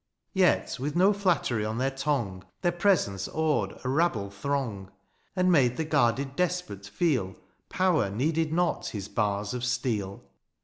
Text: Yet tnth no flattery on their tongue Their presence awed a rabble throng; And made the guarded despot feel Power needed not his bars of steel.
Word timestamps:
Yet 0.33 0.65
tnth 0.79 0.95
no 0.95 1.13
flattery 1.13 1.63
on 1.63 1.77
their 1.77 1.91
tongue 1.91 2.43
Their 2.63 2.71
presence 2.71 3.27
awed 3.27 3.79
a 3.85 3.89
rabble 3.89 4.31
throng; 4.31 4.89
And 5.35 5.51
made 5.51 5.77
the 5.77 5.85
guarded 5.85 6.35
despot 6.35 6.87
feel 6.87 7.35
Power 7.69 8.09
needed 8.09 8.51
not 8.51 8.87
his 8.87 9.07
bars 9.07 9.53
of 9.53 9.63
steel. 9.63 10.23